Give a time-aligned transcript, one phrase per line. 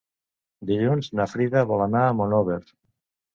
[0.69, 2.59] Dilluns na Frida vol anar a Monòver.